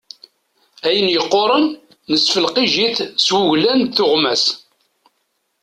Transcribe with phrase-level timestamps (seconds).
[0.87, 1.65] Ayen yeqquṛen,
[2.11, 4.43] nesfelqij-it s wuglan d tuɣmas.